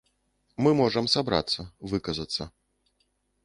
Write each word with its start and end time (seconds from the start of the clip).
Мы 0.67 0.71
можам 0.79 1.11
сабрацца, 1.17 1.67
выказацца. 1.95 2.51